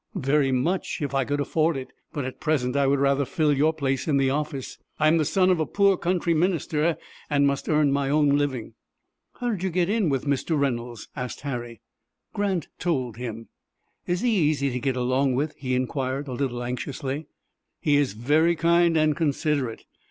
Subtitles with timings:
[0.15, 3.71] "Very much, if I could afford it, but at present I would rather fill your
[3.71, 4.79] place in the office.
[4.99, 6.97] I am the son of a poor country minister,
[7.29, 8.73] and must earn my own living."
[9.33, 10.59] "How did you get in with Mr.
[10.59, 11.81] Reynolds?" asked Harry.
[12.33, 13.49] Grant told him.
[14.07, 17.27] "Is he easy to get along with?" he inquired, a little anxiously.
[17.79, 19.85] "He is very kind and considerate.